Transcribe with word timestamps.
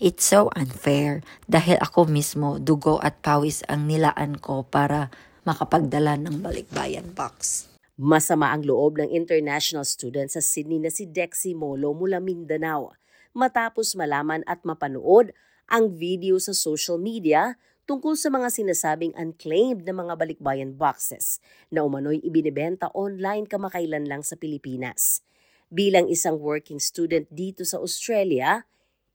It's 0.00 0.32
so 0.32 0.48
unfair 0.56 1.20
dahil 1.44 1.76
ako 1.76 2.08
mismo 2.08 2.56
dugo 2.56 2.96
at 3.04 3.20
pawis 3.20 3.60
ang 3.68 3.84
nilaan 3.84 4.40
ko 4.40 4.64
para 4.64 5.12
makapagdala 5.44 6.16
ng 6.16 6.40
balikbayan 6.40 7.12
box. 7.12 7.68
Masama 8.00 8.48
ang 8.48 8.64
loob 8.64 8.96
ng 8.96 9.12
international 9.12 9.84
student 9.84 10.32
sa 10.32 10.40
Sydney 10.40 10.80
na 10.80 10.88
si 10.88 11.04
Dexy 11.04 11.52
Molo 11.52 11.92
mula 11.92 12.16
Mindanao 12.16 12.96
matapos 13.36 13.92
malaman 13.92 14.40
at 14.48 14.64
mapanood 14.64 15.36
ang 15.68 15.92
video 15.92 16.40
sa 16.40 16.56
social 16.56 16.96
media 16.96 17.60
tungkol 17.84 18.16
sa 18.16 18.32
mga 18.32 18.48
sinasabing 18.48 19.12
unclaimed 19.20 19.84
na 19.84 19.92
mga 19.92 20.16
balikbayan 20.16 20.80
boxes 20.80 21.44
na 21.68 21.84
umano'y 21.84 22.24
ibinebenta 22.24 22.88
online 22.96 23.44
kamakailan 23.44 24.08
lang 24.08 24.24
sa 24.24 24.40
Pilipinas. 24.40 25.20
Bilang 25.68 26.08
isang 26.08 26.40
working 26.40 26.80
student 26.80 27.28
dito 27.28 27.68
sa 27.68 27.76
Australia, 27.84 28.64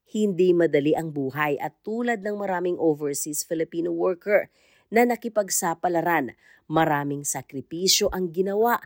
hindi 0.09 0.53
madali 0.53 0.93
ang 0.93 1.09
buhay 1.09 1.57
at 1.57 1.81
tulad 1.81 2.21
ng 2.21 2.37
maraming 2.37 2.77
overseas 2.77 3.41
Filipino 3.41 3.89
worker 3.89 4.53
na 4.93 5.05
nakipagsapalaran, 5.05 6.37
maraming 6.69 7.25
sakripisyo 7.25 8.13
ang 8.13 8.29
ginawa 8.29 8.81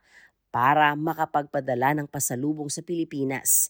para 0.50 0.95
makapagpadala 0.95 2.00
ng 2.00 2.08
pasalubong 2.08 2.72
sa 2.72 2.82
Pilipinas. 2.82 3.70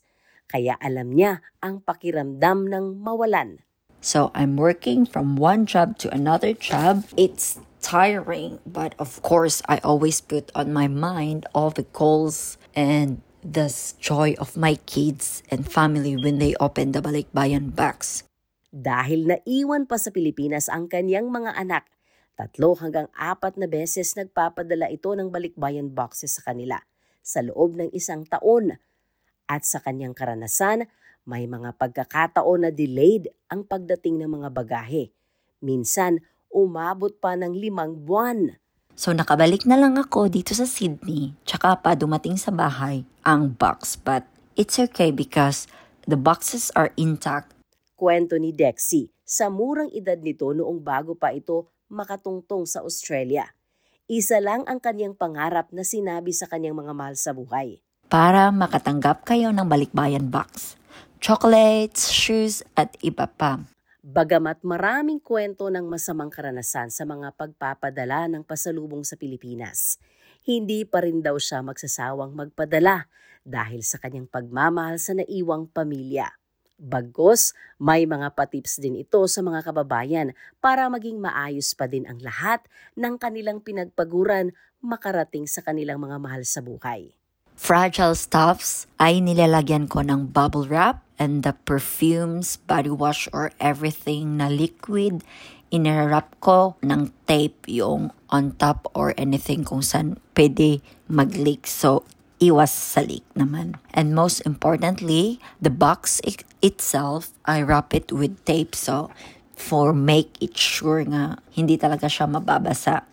Kaya 0.50 0.78
alam 0.82 1.14
niya 1.14 1.46
ang 1.62 1.82
pakiramdam 1.84 2.70
ng 2.70 2.86
mawalan. 2.98 3.62
So 4.00 4.32
I'm 4.34 4.56
working 4.56 5.04
from 5.04 5.36
one 5.36 5.68
job 5.68 6.00
to 6.02 6.08
another 6.10 6.56
job. 6.56 7.04
It's 7.20 7.60
tiring, 7.84 8.64
but 8.66 8.96
of 8.98 9.22
course, 9.22 9.62
I 9.68 9.84
always 9.84 10.24
put 10.24 10.52
on 10.56 10.72
my 10.72 10.88
mind 10.88 11.46
all 11.54 11.70
the 11.70 11.86
goals 11.92 12.58
and 12.74 13.22
the 13.44 13.72
joy 14.00 14.36
of 14.38 14.60
my 14.60 14.76
kids 14.84 15.44
and 15.48 15.64
family 15.64 16.20
when 16.20 16.40
they 16.40 16.56
open 16.60 16.92
the 16.92 17.00
Balikbayan 17.00 17.72
box. 17.72 18.28
Dahil 18.70 19.26
naiwan 19.26 19.90
pa 19.90 19.98
sa 19.98 20.14
Pilipinas 20.14 20.70
ang 20.70 20.86
kanyang 20.86 21.34
mga 21.34 21.58
anak, 21.58 21.90
tatlo 22.38 22.78
hanggang 22.78 23.10
apat 23.18 23.58
na 23.58 23.66
beses 23.66 24.14
nagpapadala 24.14 24.88
ito 24.94 25.10
ng 25.12 25.34
balikbayan 25.34 25.92
boxes 25.92 26.38
sa 26.38 26.46
kanila 26.46 26.78
sa 27.26 27.42
loob 27.42 27.76
ng 27.76 27.90
isang 27.92 28.24
taon. 28.30 28.78
At 29.50 29.66
sa 29.66 29.82
kanyang 29.82 30.14
karanasan, 30.14 30.86
may 31.26 31.50
mga 31.50 31.76
pagkakataon 31.76 32.70
na 32.70 32.72
delayed 32.72 33.34
ang 33.50 33.66
pagdating 33.66 34.22
ng 34.22 34.40
mga 34.40 34.50
bagahe. 34.54 35.10
Minsan, 35.60 36.22
umabot 36.54 37.14
pa 37.18 37.34
ng 37.36 37.54
limang 37.54 38.06
buwan. 38.06 38.56
So 39.00 39.16
nakabalik 39.16 39.64
na 39.64 39.80
lang 39.80 39.96
ako 39.96 40.28
dito 40.28 40.52
sa 40.52 40.68
Sydney, 40.68 41.32
tsaka 41.48 41.80
pa 41.80 41.96
dumating 41.96 42.36
sa 42.36 42.52
bahay 42.52 43.08
ang 43.24 43.56
box. 43.56 43.96
But 43.96 44.28
it's 44.60 44.76
okay 44.76 45.16
because 45.16 45.72
the 46.04 46.20
boxes 46.20 46.68
are 46.76 46.92
intact. 47.00 47.56
Kwento 47.96 48.36
ni 48.36 48.52
Dexy, 48.52 49.08
sa 49.24 49.48
murang 49.48 49.88
edad 49.96 50.20
nito 50.20 50.52
noong 50.52 50.84
bago 50.84 51.16
pa 51.16 51.32
ito 51.32 51.72
makatungtong 51.88 52.68
sa 52.68 52.84
Australia. 52.84 53.48
Isa 54.12 54.44
lang 54.44 54.68
ang 54.68 54.84
kanyang 54.84 55.16
pangarap 55.16 55.72
na 55.72 55.88
sinabi 55.88 56.36
sa 56.36 56.52
kanyang 56.52 56.76
mga 56.76 56.92
mahal 56.92 57.16
sa 57.16 57.32
buhay. 57.32 57.80
Para 58.12 58.52
makatanggap 58.52 59.24
kayo 59.24 59.56
ng 59.56 59.64
balikbayan 59.64 60.28
box 60.28 60.76
chocolates, 61.20 62.12
shoes, 62.12 62.64
at 62.80 62.96
iba 63.04 63.28
pa. 63.28 63.60
Bagamat 64.00 64.64
maraming 64.64 65.20
kwento 65.20 65.68
ng 65.68 65.84
masamang 65.84 66.32
karanasan 66.32 66.88
sa 66.88 67.04
mga 67.04 67.36
pagpapadala 67.36 68.32
ng 68.32 68.48
pasalubong 68.48 69.04
sa 69.04 69.20
Pilipinas, 69.20 70.00
hindi 70.48 70.88
pa 70.88 71.04
rin 71.04 71.20
daw 71.20 71.36
siya 71.36 71.60
magsasawang 71.60 72.32
magpadala 72.32 73.12
dahil 73.44 73.84
sa 73.84 74.00
kanyang 74.00 74.32
pagmamahal 74.32 75.04
sa 75.04 75.20
naiwang 75.20 75.68
pamilya. 75.68 76.32
Bagos, 76.80 77.52
may 77.76 78.08
mga 78.08 78.40
patips 78.40 78.80
din 78.80 79.04
ito 79.04 79.20
sa 79.28 79.44
mga 79.44 79.68
kababayan 79.68 80.32
para 80.64 80.88
maging 80.88 81.20
maayos 81.20 81.76
pa 81.76 81.92
din 81.92 82.08
ang 82.08 82.24
lahat 82.24 82.64
ng 82.96 83.20
kanilang 83.20 83.60
pinagpaguran 83.60 84.56
makarating 84.80 85.44
sa 85.44 85.60
kanilang 85.60 86.00
mga 86.00 86.24
mahal 86.24 86.48
sa 86.48 86.64
buhay. 86.64 87.19
Fragile 87.60 88.16
stuffs 88.16 88.88
ay 89.04 89.20
nilalagyan 89.20 89.92
ko 89.92 90.00
ng 90.00 90.32
bubble 90.32 90.64
wrap 90.72 91.04
and 91.20 91.44
the 91.44 91.52
perfumes, 91.68 92.56
body 92.56 92.88
wash 92.88 93.28
or 93.36 93.52
everything 93.60 94.40
na 94.40 94.48
liquid, 94.48 95.22
inirap 95.68 96.32
ko 96.40 96.80
ng 96.80 97.12
tape 97.28 97.68
yung 97.68 98.16
on 98.32 98.56
top 98.56 98.88
or 98.96 99.12
anything 99.20 99.68
kung 99.68 99.84
saan 99.84 100.16
pwede 100.40 100.80
mag-leak. 101.12 101.68
So, 101.68 102.08
iwas 102.40 102.72
sa 102.72 103.04
leak 103.04 103.28
naman. 103.36 103.76
And 103.92 104.16
most 104.16 104.40
importantly, 104.48 105.44
the 105.60 105.70
box 105.70 106.24
itself, 106.64 107.36
I 107.44 107.60
wrap 107.60 107.92
it 107.92 108.16
with 108.16 108.40
tape. 108.48 108.72
So, 108.72 109.12
for 109.52 109.92
make 109.92 110.32
it 110.40 110.56
sure 110.56 111.04
nga, 111.04 111.44
hindi 111.52 111.76
talaga 111.76 112.08
siya 112.08 112.26
mababasa. 112.26 113.04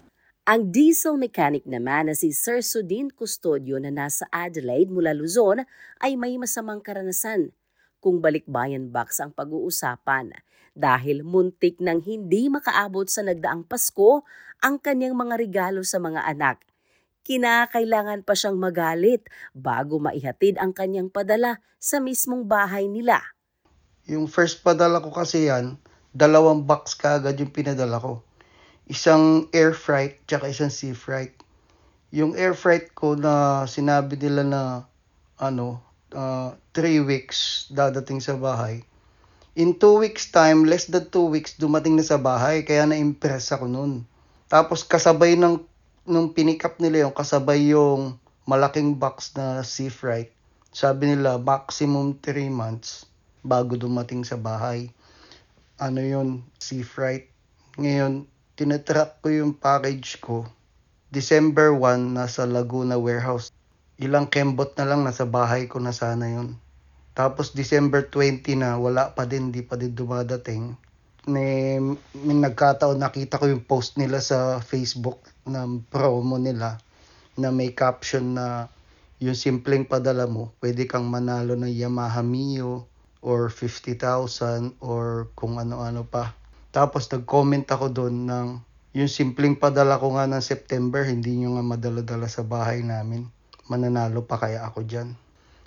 Ang 0.47 0.71
diesel 0.71 1.19
mechanic 1.19 1.67
naman 1.67 2.07
na 2.07 2.15
si 2.15 2.31
Sir 2.31 2.63
Sudin 2.63 3.11
Custodio 3.11 3.83
na 3.83 3.91
nasa 3.91 4.31
Adelaide 4.31 4.87
mula 4.95 5.11
Luzon 5.11 5.67
ay 5.99 6.15
may 6.15 6.39
masamang 6.39 6.79
karanasan 6.79 7.51
kung 7.99 8.23
balikbayan 8.23 8.87
box 8.95 9.19
ang 9.19 9.35
pag-uusapan 9.35 10.31
dahil 10.71 11.27
muntik 11.27 11.83
nang 11.83 11.99
hindi 11.99 12.47
makaabot 12.47 13.11
sa 13.11 13.27
nagdaang 13.27 13.67
Pasko 13.67 14.23
ang 14.63 14.79
kanyang 14.79 15.19
mga 15.19 15.35
regalo 15.35 15.83
sa 15.83 15.99
mga 15.99 16.23
anak. 16.23 16.63
Kinakailangan 17.27 18.23
pa 18.23 18.39
siyang 18.39 18.55
magalit 18.55 19.27
bago 19.51 19.99
maihatid 19.99 20.63
ang 20.63 20.71
kanyang 20.71 21.11
padala 21.11 21.59
sa 21.83 21.99
mismong 21.99 22.47
bahay 22.47 22.87
nila. 22.87 23.19
Yung 24.07 24.31
first 24.31 24.63
padala 24.63 25.03
ko 25.03 25.11
kasi 25.11 25.51
yan, 25.51 25.75
dalawang 26.15 26.63
box 26.63 26.95
kaagad 26.95 27.35
yung 27.35 27.51
pinadala 27.51 27.99
ko. 27.99 28.26
Isang 28.87 29.51
air 29.51 29.75
freight 29.75 30.23
tsaka 30.31 30.47
isang 30.47 30.71
sea 30.71 30.95
freight. 30.95 31.35
Yung 32.15 32.39
air 32.39 32.55
freight 32.55 32.95
ko 32.95 33.19
na 33.19 33.67
sinabi 33.67 34.15
nila 34.15 34.47
na 34.47 34.63
ano, 35.43 35.83
uh, 36.15 36.55
three 36.71 37.03
weeks 37.03 37.67
dadating 37.75 38.23
sa 38.23 38.39
bahay. 38.39 38.87
In 39.57 39.75
two 39.81 39.99
weeks 39.99 40.29
time, 40.31 40.69
less 40.69 40.87
than 40.87 41.09
two 41.09 41.33
weeks, 41.33 41.57
dumating 41.57 41.97
na 41.97 42.05
sa 42.05 42.21
bahay. 42.21 42.63
Kaya 42.63 42.85
na-impress 42.85 43.57
ako 43.57 43.67
nun. 43.67 44.05
Tapos 44.47 44.85
kasabay 44.85 45.35
ng, 45.35 45.65
nung 46.07 46.31
pinick 46.37 46.63
up 46.63 46.77
nila 46.79 47.09
yung 47.09 47.15
kasabay 47.17 47.73
yung 47.73 48.21
malaking 48.47 48.95
box 48.95 49.35
na 49.35 49.65
sea 49.67 49.91
freight. 49.91 50.31
Sabi 50.71 51.11
nila, 51.11 51.41
maximum 51.41 52.21
3 52.21 52.53
months 52.53 53.09
bago 53.43 53.75
dumating 53.75 54.23
sa 54.23 54.37
bahay. 54.37 54.93
Ano 55.81 56.05
yun, 56.05 56.45
sea 56.61 56.85
freight. 56.85 57.33
Ngayon, 57.81 58.29
tinatrack 58.57 59.21
ko 59.21 59.29
yung 59.29 59.53
package 59.53 60.19
ko. 60.25 60.49
December 61.13 61.77
1, 61.77 62.17
nasa 62.17 62.49
Laguna 62.49 62.97
warehouse 62.97 63.53
ilang 63.97 64.29
kembot 64.29 64.77
na 64.77 64.85
lang 64.85 65.01
nasa 65.05 65.25
bahay 65.25 65.65
ko 65.65 65.81
na 65.81 65.93
sana 65.93 66.29
yun. 66.29 66.57
Tapos 67.17 67.57
December 67.57 68.05
20 68.13 68.61
na 68.61 68.77
wala 68.77 69.17
pa 69.17 69.25
din, 69.25 69.49
di 69.49 69.65
pa 69.65 69.81
din 69.81 69.97
dumadating. 69.97 70.77
May 71.25 71.81
nagkataon 72.13 73.01
nakita 73.01 73.41
ko 73.41 73.49
yung 73.49 73.65
post 73.65 73.97
nila 73.97 74.21
sa 74.21 74.61
Facebook 74.61 75.25
ng 75.49 75.89
promo 75.89 76.37
nila 76.37 76.77
na 77.41 77.49
may 77.49 77.73
caption 77.73 78.37
na 78.37 78.69
yung 79.17 79.37
simpleng 79.37 79.89
padala 79.89 80.29
mo, 80.29 80.53
pwede 80.61 80.85
kang 80.85 81.09
manalo 81.09 81.57
ng 81.57 81.73
Yamaha 81.73 82.21
Mio 82.21 82.85
or 83.25 83.49
50,000 83.49 84.77
or 84.85 85.33
kung 85.33 85.57
ano-ano 85.57 86.05
pa. 86.05 86.37
Tapos 86.77 87.09
nag-comment 87.09 87.65
ako 87.65 87.89
doon 87.89 88.29
ng 88.29 88.49
yung 88.93 89.09
simpleng 89.09 89.57
padala 89.57 89.97
ko 89.97 90.13
nga 90.13 90.29
ng 90.29 90.45
September, 90.45 91.09
hindi 91.09 91.41
nyo 91.41 91.57
nga 91.57 91.65
madala-dala 91.65 92.29
sa 92.29 92.45
bahay 92.45 92.85
namin 92.85 93.33
mananalo 93.67 94.23
pa 94.23 94.39
kaya 94.39 94.63
ako 94.67 94.87
dyan. 94.87 95.15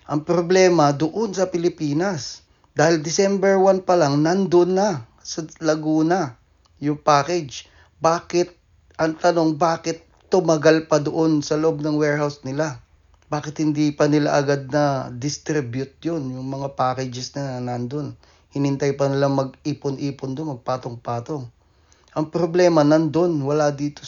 Ang 0.10 0.26
problema 0.26 0.90
doon 0.96 1.36
sa 1.36 1.48
Pilipinas, 1.52 2.42
dahil 2.74 3.04
December 3.04 3.60
1 3.60 3.86
pa 3.86 4.00
lang, 4.00 4.24
nandun 4.24 4.80
na 4.80 5.06
sa 5.22 5.46
Laguna 5.62 6.40
yung 6.80 6.98
package. 6.98 7.68
Bakit, 8.00 8.56
ang 8.98 9.20
tanong, 9.20 9.60
bakit 9.60 10.02
tumagal 10.32 10.88
pa 10.88 10.98
doon 10.98 11.44
sa 11.44 11.60
loob 11.60 11.84
ng 11.84 12.00
warehouse 12.00 12.42
nila? 12.48 12.80
Bakit 13.30 13.62
hindi 13.62 13.94
pa 13.94 14.10
nila 14.10 14.42
agad 14.42 14.72
na 14.74 15.14
distribute 15.14 16.02
yun, 16.02 16.34
yung 16.34 16.48
mga 16.50 16.74
packages 16.74 17.36
na 17.38 17.62
nandun? 17.62 18.18
Hinintay 18.50 18.98
pa 18.98 19.06
nila 19.06 19.30
mag-ipon-ipon 19.30 20.34
doon, 20.34 20.58
magpatong-patong. 20.58 21.46
Ang 22.18 22.26
problema, 22.34 22.82
nandun, 22.82 23.38
wala 23.46 23.70
dito 23.70 24.02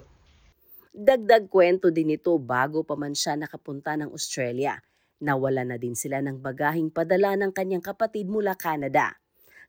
Dagdag 0.92 1.48
kwento 1.48 1.88
din 1.88 2.20
ito 2.20 2.36
bago 2.36 2.84
pa 2.84 3.00
man 3.00 3.16
siya 3.16 3.40
nakapunta 3.40 3.96
ng 3.96 4.12
Australia. 4.12 4.76
Nawala 5.24 5.64
na 5.64 5.80
din 5.80 5.96
sila 5.96 6.20
ng 6.20 6.44
bagahing 6.44 6.92
padala 6.92 7.40
ng 7.40 7.56
kanyang 7.56 7.80
kapatid 7.80 8.28
mula 8.28 8.60
Canada. 8.60 9.16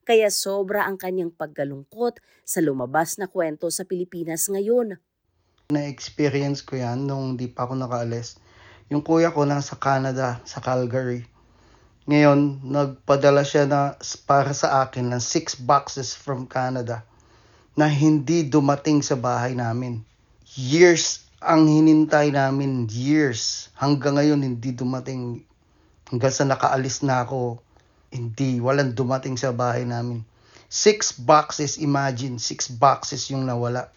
Kaya 0.02 0.34
sobra 0.34 0.82
ang 0.82 0.98
kanyang 0.98 1.30
pagkalungkot 1.30 2.18
sa 2.42 2.58
lumabas 2.58 3.22
na 3.22 3.30
kwento 3.30 3.70
sa 3.70 3.86
Pilipinas 3.86 4.50
ngayon. 4.50 4.98
Na-experience 5.70 6.66
ko 6.66 6.74
yan 6.74 7.06
nung 7.06 7.38
di 7.38 7.46
pa 7.46 7.70
ako 7.70 7.78
nakaalis. 7.78 8.42
Yung 8.90 9.06
kuya 9.06 9.30
ko 9.30 9.46
nasa 9.46 9.78
Canada, 9.78 10.42
sa 10.42 10.58
Calgary. 10.58 11.22
Ngayon, 12.06 12.66
nagpadala 12.66 13.46
siya 13.46 13.66
na 13.68 13.94
para 14.26 14.50
sa 14.54 14.82
akin 14.82 15.14
ng 15.14 15.22
6 15.22 15.62
boxes 15.62 16.18
from 16.18 16.50
Canada 16.50 17.06
na 17.78 17.86
hindi 17.86 18.42
dumating 18.46 19.00
sa 19.00 19.14
bahay 19.14 19.54
namin. 19.54 20.02
Years 20.58 21.22
ang 21.42 21.66
hinintay 21.66 22.30
namin, 22.30 22.86
years. 22.86 23.66
Hanggang 23.74 24.14
ngayon 24.14 24.46
hindi 24.46 24.70
dumating. 24.70 25.42
Hanggang 26.06 26.30
sa 26.30 26.46
nakaalis 26.46 27.02
na 27.02 27.26
ako, 27.26 27.58
hindi, 28.14 28.62
walang 28.62 28.94
dumating 28.94 29.34
sa 29.34 29.50
bahay 29.50 29.82
namin. 29.82 30.22
Six 30.70 31.18
boxes, 31.18 31.82
imagine, 31.82 32.38
six 32.38 32.70
boxes 32.70 33.26
yung 33.34 33.42
nawala. 33.42 33.90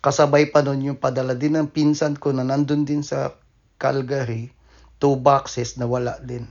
Kasabay 0.00 0.48
pa 0.48 0.64
nun 0.64 0.88
yung 0.88 0.96
padala 0.96 1.36
din 1.36 1.60
ng 1.60 1.68
pinsan 1.68 2.16
ko 2.16 2.32
na 2.32 2.48
nandun 2.48 2.88
din 2.88 3.04
sa 3.04 3.36
Calgary. 3.76 4.48
Two 4.96 5.20
boxes 5.20 5.76
na 5.76 5.84
wala 5.84 6.16
din. 6.24 6.48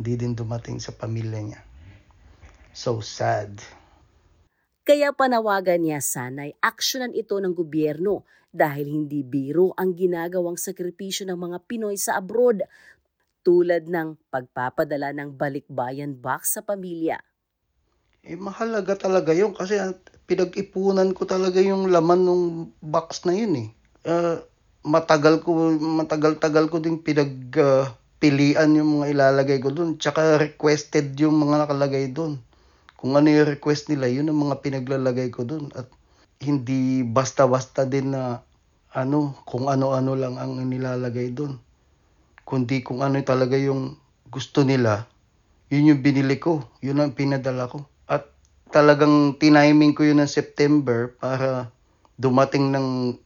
Hindi 0.00 0.16
din 0.16 0.32
dumating 0.32 0.80
sa 0.80 0.96
pamilya 0.96 1.44
niya. 1.44 1.60
So 2.72 3.04
sad. 3.04 3.60
Kaya 4.80 5.12
panawagan 5.12 5.84
niya 5.84 6.00
sana'y 6.00 6.56
aksyonan 6.56 7.12
ito 7.12 7.36
ng 7.36 7.52
gobyerno 7.52 8.24
dahil 8.48 8.88
hindi 8.88 9.20
biro 9.20 9.76
ang 9.76 9.92
ginagawang 9.92 10.56
sakripisyo 10.56 11.28
ng 11.28 11.36
mga 11.36 11.58
Pinoy 11.68 12.00
sa 12.00 12.16
abroad 12.16 12.64
tulad 13.44 13.92
ng 13.92 14.16
pagpapadala 14.32 15.12
ng 15.12 15.36
balikbayan 15.36 16.16
box 16.16 16.56
sa 16.56 16.64
pamilya. 16.64 17.20
Eh, 18.24 18.40
mahalaga 18.40 18.96
talaga 18.96 19.36
yun 19.36 19.52
kasi 19.52 19.76
pinag-ipunan 20.24 21.12
ko 21.12 21.28
talaga 21.28 21.60
yung 21.60 21.92
laman 21.92 22.24
ng 22.24 22.42
box 22.80 23.28
na 23.28 23.36
yun 23.36 23.52
eh. 23.52 23.68
Uh, 24.00 24.40
matagal 24.80 25.44
ko, 25.44 25.76
matagal-tagal 25.76 26.72
ko 26.72 26.80
din 26.80 27.04
pinagpilian 27.04 27.84
uh, 27.84 27.99
yung 28.22 29.00
mga 29.00 29.06
ilalagay 29.16 29.58
ko 29.64 29.72
doon. 29.72 29.96
Tsaka 29.96 30.36
requested 30.36 31.16
yung 31.16 31.40
mga 31.40 31.66
nakalagay 31.66 32.12
doon. 32.12 32.36
Kung 33.00 33.16
ano 33.16 33.32
yung 33.32 33.48
request 33.48 33.88
nila, 33.88 34.12
yun 34.12 34.28
ang 34.28 34.36
mga 34.36 34.60
pinaglalagay 34.60 35.32
ko 35.32 35.48
doon. 35.48 35.72
At 35.72 35.88
hindi 36.44 37.00
basta-basta 37.04 37.88
din 37.88 38.12
na 38.12 38.44
ano, 38.92 39.36
kung 39.48 39.72
ano-ano 39.72 40.12
lang 40.16 40.36
ang 40.36 40.60
nilalagay 40.60 41.32
doon. 41.32 41.56
Kundi 42.44 42.84
kung 42.84 43.00
ano 43.00 43.16
talaga 43.24 43.56
yung 43.56 43.96
gusto 44.28 44.62
nila, 44.62 45.08
yun 45.72 45.96
yung 45.96 46.02
binili 46.04 46.36
ko. 46.36 46.66
Yun 46.84 47.00
ang 47.00 47.12
pinadala 47.16 47.70
ko 47.70 47.90
talagang 48.70 49.34
tiniming 49.36 49.92
ko 49.92 50.06
yun 50.06 50.22
ng 50.22 50.30
September 50.30 51.10
para 51.18 51.68
dumating 52.16 52.70
ng 52.70 53.18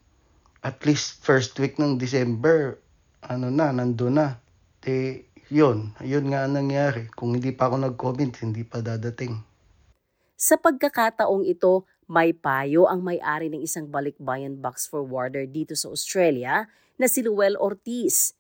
at 0.64 0.80
least 0.88 1.20
first 1.20 1.52
week 1.60 1.76
ng 1.76 2.00
December, 2.00 2.80
ano 3.20 3.52
na, 3.52 3.68
nando 3.68 4.08
na. 4.08 4.40
De, 4.84 5.24
yun, 5.48 5.96
yun 6.04 6.28
nga 6.28 6.44
ang 6.44 6.60
nangyari. 6.60 7.08
Kung 7.16 7.32
hindi 7.32 7.56
pa 7.56 7.72
ako 7.72 7.88
nag-comment, 7.88 8.36
hindi 8.44 8.68
pa 8.68 8.84
dadating. 8.84 9.40
Sa 10.36 10.60
pagkakataong 10.60 11.48
ito, 11.48 11.88
may 12.04 12.36
payo 12.36 12.84
ang 12.84 13.00
may-ari 13.00 13.48
ng 13.48 13.64
isang 13.64 13.88
balikbayan 13.88 14.60
box 14.60 14.84
forwarder 14.84 15.48
dito 15.48 15.72
sa 15.72 15.88
Australia 15.88 16.68
na 17.00 17.08
si 17.08 17.24
Luel 17.24 17.56
Ortiz. 17.56 18.36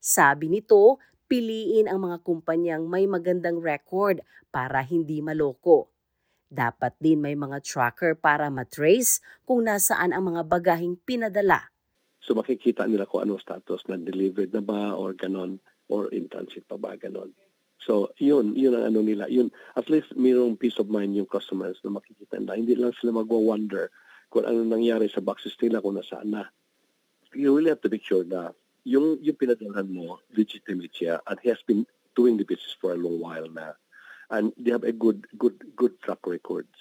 Sabi 0.00 0.48
nito, 0.48 0.96
piliin 1.28 1.92
ang 1.92 2.08
mga 2.08 2.24
kumpanyang 2.24 2.88
may 2.88 3.04
magandang 3.04 3.60
record 3.60 4.24
para 4.48 4.80
hindi 4.80 5.20
maloko. 5.20 5.92
Dapat 6.48 6.96
din 7.04 7.20
may 7.20 7.36
mga 7.36 7.60
tracker 7.60 8.16
para 8.16 8.48
matrace 8.48 9.20
kung 9.44 9.68
nasaan 9.68 10.16
ang 10.16 10.32
mga 10.32 10.48
bagaheng 10.48 10.96
pinadala. 11.04 11.68
So 12.24 12.32
makikita 12.32 12.88
nila 12.88 13.04
kung 13.04 13.28
anong 13.28 13.44
status 13.44 13.84
na 13.92 14.00
delivered 14.00 14.56
na 14.56 14.64
ba 14.64 14.96
or 14.96 15.12
ganon 15.12 15.60
or 15.92 16.08
in 16.08 16.32
transit 16.32 16.64
pa 16.64 16.80
ba 16.80 16.96
ganon. 16.96 17.36
So 17.84 18.16
yun, 18.16 18.56
yun 18.56 18.72
ang 18.72 18.94
ano 18.94 19.04
nila. 19.04 19.28
Yun, 19.28 19.52
at 19.76 19.92
least 19.92 20.16
mayroong 20.16 20.56
peace 20.56 20.80
of 20.80 20.88
mind 20.88 21.12
yung 21.12 21.28
customers 21.28 21.76
na 21.84 21.92
makikita 21.92 22.40
nila. 22.40 22.56
Hindi 22.56 22.74
lang 22.78 22.96
sila 22.96 23.20
magwa-wonder 23.20 23.92
kung 24.32 24.48
ano 24.48 24.64
nangyari 24.64 25.12
sa 25.12 25.20
boxes 25.20 25.52
nila 25.60 25.84
kung 25.84 26.00
nasaan 26.00 26.32
na. 26.32 26.48
You 27.36 27.52
really 27.52 27.74
have 27.74 27.84
to 27.84 27.92
make 27.92 28.06
sure 28.06 28.24
na 28.24 28.56
yung, 28.88 29.20
yung 29.20 29.36
pinadalhan 29.36 29.92
mo, 29.92 30.24
legitimate 30.32 30.96
siya 30.96 31.20
and 31.28 31.36
he 31.44 31.52
has 31.52 31.60
been 31.68 31.84
doing 32.16 32.40
the 32.40 32.48
business 32.48 32.72
for 32.80 32.96
a 32.96 32.98
long 32.98 33.20
while 33.20 33.48
na 33.50 33.76
and 34.32 34.52
they 34.56 34.72
have 34.72 34.84
a 34.84 34.96
good 34.96 35.28
good 35.36 35.60
good 35.76 35.92
track 36.00 36.24
records. 36.24 36.72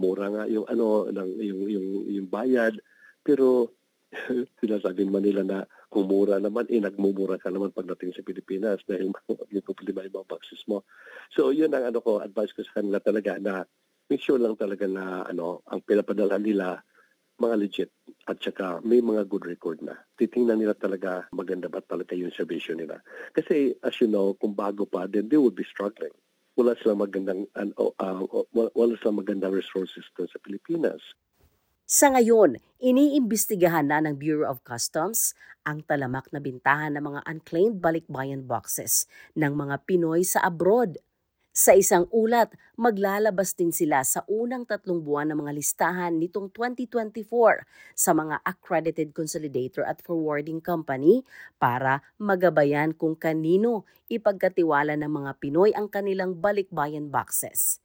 Mura 0.00 0.32
nga 0.32 0.44
yung 0.48 0.64
ano 0.70 1.08
ng 1.12 1.30
yung 1.40 1.62
yung 1.68 1.88
yung 2.08 2.28
bayad 2.28 2.80
pero 3.20 3.74
sinasabi 4.60 5.04
man 5.04 5.24
nila 5.24 5.42
na 5.44 5.58
kung 5.88 6.06
mura 6.08 6.36
naman, 6.36 6.68
eh, 6.68 6.80
nagmumura 6.80 7.40
ka 7.40 7.48
naman 7.48 7.72
pagdating 7.72 8.12
sa 8.12 8.24
Pilipinas 8.24 8.84
dahil 8.84 9.08
yung 9.54 9.64
problema 9.64 10.04
yung 10.04 10.22
mga 10.22 10.30
boxes 10.30 10.62
mo. 10.68 10.84
So, 11.32 11.50
yun 11.50 11.72
ang 11.72 11.88
ano 11.88 12.04
ko, 12.04 12.20
advice 12.20 12.52
ko 12.52 12.64
sa 12.64 12.80
kanila 12.80 13.00
talaga 13.00 13.40
na 13.40 13.64
make 14.08 14.20
sure 14.20 14.40
lang 14.40 14.56
talaga 14.56 14.84
na 14.84 15.24
ano, 15.24 15.64
ang 15.68 15.80
pinapadala 15.84 16.36
nila 16.36 16.80
mga 17.38 17.56
legit 17.56 17.90
at 18.26 18.42
saka 18.42 18.82
may 18.82 18.98
mga 18.98 19.24
good 19.30 19.46
record 19.46 19.78
na. 19.80 19.94
Titingnan 20.18 20.58
nila 20.58 20.74
talaga 20.74 21.30
maganda 21.30 21.70
ba 21.70 21.78
talaga 21.80 22.18
yung 22.18 22.34
service 22.34 22.68
nila. 22.74 22.98
Kasi 23.30 23.78
as 23.80 23.94
you 24.02 24.10
know, 24.10 24.34
kung 24.34 24.58
bago 24.58 24.84
pa, 24.84 25.06
then 25.06 25.30
they 25.30 25.38
would 25.38 25.54
be 25.54 25.64
struggling 25.64 26.12
wala 26.58 26.74
silang 26.82 26.98
magandang 26.98 27.46
uh, 27.54 27.70
uh, 28.02 28.22
wala 28.50 28.98
silang 28.98 29.22
magandang 29.22 29.54
resources 29.54 30.02
sa 30.10 30.38
Pilipinas. 30.42 30.98
Sa 31.88 32.12
ngayon, 32.12 32.60
iniimbestigahan 32.84 33.88
na 33.88 34.04
ng 34.04 34.20
Bureau 34.20 34.44
of 34.44 34.60
Customs 34.60 35.32
ang 35.64 35.80
talamak 35.88 36.28
na 36.36 36.36
bintahan 36.36 36.92
ng 36.92 37.00
mga 37.00 37.20
unclaimed 37.24 37.80
balikbayan 37.80 38.44
boxes 38.44 39.08
ng 39.32 39.56
mga 39.56 39.88
Pinoy 39.88 40.20
sa 40.20 40.44
abroad. 40.44 41.00
Sa 41.56 41.72
isang 41.72 42.04
ulat, 42.12 42.52
maglalabas 42.76 43.56
din 43.56 43.72
sila 43.72 44.04
sa 44.04 44.20
unang 44.28 44.68
tatlong 44.68 45.00
buwan 45.00 45.32
ng 45.32 45.40
mga 45.40 45.52
listahan 45.56 46.20
nitong 46.20 46.52
2024 46.52 47.64
sa 47.96 48.12
mga 48.12 48.36
accredited 48.44 49.16
consolidator 49.16 49.80
at 49.88 50.04
forwarding 50.04 50.60
company 50.60 51.24
para 51.56 52.04
magabayan 52.20 52.92
kung 52.92 53.16
kanino 53.16 53.88
ipagkatiwala 54.12 54.92
ng 54.92 55.08
mga 55.08 55.30
Pinoy 55.40 55.72
ang 55.72 55.88
kanilang 55.88 56.36
balikbayan 56.36 57.08
boxes. 57.08 57.80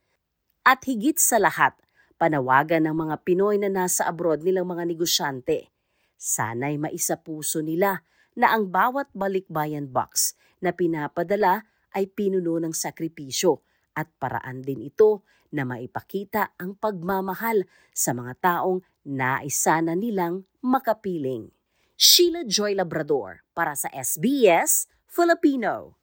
At 0.68 0.84
higit 0.84 1.24
sa 1.24 1.40
lahat, 1.40 1.80
panawagan 2.24 2.88
ng 2.88 2.96
mga 2.96 3.16
Pinoy 3.28 3.60
na 3.60 3.68
nasa 3.68 4.08
abroad 4.08 4.48
nilang 4.48 4.64
mga 4.64 4.88
negosyante. 4.88 5.76
Sana'y 6.16 6.80
maisapuso 6.80 7.60
nila 7.60 8.00
na 8.40 8.56
ang 8.56 8.72
bawat 8.72 9.12
balikbayan 9.12 9.92
box 9.92 10.40
na 10.64 10.72
pinapadala 10.72 11.68
ay 11.92 12.08
pinuno 12.08 12.64
ng 12.64 12.72
sakripisyo 12.72 13.60
at 14.00 14.08
paraan 14.16 14.64
din 14.64 14.88
ito 14.88 15.28
na 15.52 15.68
maipakita 15.68 16.56
ang 16.56 16.80
pagmamahal 16.80 17.68
sa 17.92 18.16
mga 18.16 18.40
taong 18.40 18.80
naisana 19.04 19.92
nilang 19.92 20.48
makapiling. 20.64 21.52
Sheila 22.00 22.48
Joy 22.48 22.80
Labrador 22.80 23.44
para 23.52 23.76
sa 23.76 23.92
SBS 23.92 24.88
Filipino. 25.12 26.03